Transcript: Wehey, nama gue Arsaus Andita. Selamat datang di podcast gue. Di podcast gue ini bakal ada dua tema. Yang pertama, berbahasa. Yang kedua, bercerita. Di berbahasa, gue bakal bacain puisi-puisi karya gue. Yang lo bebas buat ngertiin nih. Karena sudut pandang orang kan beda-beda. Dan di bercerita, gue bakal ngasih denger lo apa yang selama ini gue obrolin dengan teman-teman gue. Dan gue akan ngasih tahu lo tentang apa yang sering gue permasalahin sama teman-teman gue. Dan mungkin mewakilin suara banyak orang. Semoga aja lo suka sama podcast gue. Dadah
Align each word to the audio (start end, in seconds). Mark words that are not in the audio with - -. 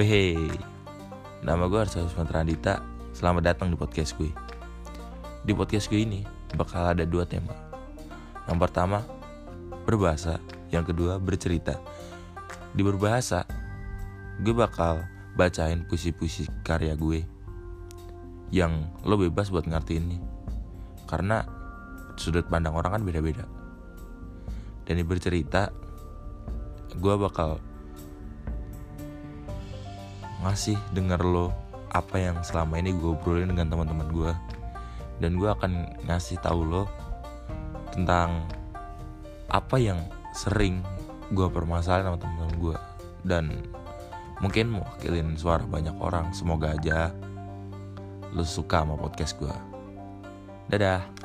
Wehey, 0.00 0.48
nama 1.44 1.68
gue 1.68 1.76
Arsaus 1.76 2.16
Andita. 2.16 2.80
Selamat 3.12 3.52
datang 3.52 3.68
di 3.68 3.76
podcast 3.76 4.16
gue. 4.16 4.32
Di 5.44 5.52
podcast 5.52 5.92
gue 5.92 6.00
ini 6.00 6.24
bakal 6.56 6.96
ada 6.96 7.04
dua 7.04 7.28
tema. 7.28 7.52
Yang 8.48 8.64
pertama, 8.64 9.04
berbahasa. 9.84 10.40
Yang 10.72 10.96
kedua, 10.96 11.20
bercerita. 11.20 11.76
Di 12.72 12.80
berbahasa, 12.80 13.44
gue 14.40 14.56
bakal 14.56 15.04
bacain 15.36 15.84
puisi-puisi 15.84 16.48
karya 16.64 16.96
gue. 16.96 17.20
Yang 18.48 18.88
lo 19.04 19.20
bebas 19.20 19.52
buat 19.52 19.68
ngertiin 19.68 20.16
nih. 20.16 20.22
Karena 21.12 21.44
sudut 22.16 22.48
pandang 22.48 22.72
orang 22.72 22.96
kan 22.96 23.02
beda-beda. 23.04 23.44
Dan 24.88 24.96
di 24.96 25.04
bercerita, 25.04 25.68
gue 26.88 27.14
bakal 27.20 27.60
ngasih 30.44 30.76
denger 30.96 31.20
lo 31.22 31.52
apa 31.90 32.22
yang 32.22 32.38
selama 32.46 32.78
ini 32.78 32.94
gue 32.94 33.10
obrolin 33.12 33.50
dengan 33.50 33.72
teman-teman 33.72 34.08
gue. 34.10 34.32
Dan 35.20 35.36
gue 35.36 35.50
akan 35.52 36.00
ngasih 36.08 36.40
tahu 36.40 36.64
lo 36.64 36.84
tentang 37.92 38.46
apa 39.50 39.76
yang 39.76 40.00
sering 40.32 40.80
gue 41.34 41.46
permasalahin 41.50 42.08
sama 42.08 42.18
teman-teman 42.18 42.56
gue. 42.56 42.76
Dan 43.26 43.44
mungkin 44.40 44.72
mewakilin 44.72 45.36
suara 45.36 45.66
banyak 45.66 45.94
orang. 46.00 46.32
Semoga 46.32 46.72
aja 46.72 47.12
lo 48.32 48.46
suka 48.46 48.86
sama 48.86 48.96
podcast 48.96 49.36
gue. 49.36 49.54
Dadah 50.70 51.19